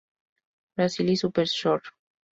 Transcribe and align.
Brasil 0.75 1.11
y 1.11 1.15
Super 1.15 1.45
Shore. 1.47 1.83